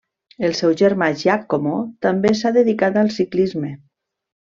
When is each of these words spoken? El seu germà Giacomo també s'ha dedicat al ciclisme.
El 0.47 0.55
seu 0.59 0.71
germà 0.79 1.09
Giacomo 1.19 1.75
també 2.07 2.35
s'ha 2.41 2.55
dedicat 2.59 3.01
al 3.05 3.15
ciclisme. 3.21 3.75